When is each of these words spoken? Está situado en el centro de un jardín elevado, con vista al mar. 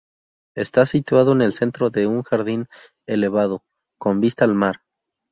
Está 0.55 0.87
situado 0.87 1.33
en 1.33 1.43
el 1.43 1.53
centro 1.53 1.91
de 1.91 2.07
un 2.07 2.23
jardín 2.23 2.65
elevado, 3.05 3.61
con 3.99 4.19
vista 4.19 4.43
al 4.45 4.55
mar. 4.55 4.81